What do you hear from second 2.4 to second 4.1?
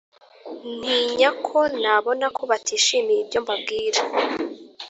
batishimiye ibyo mbabwira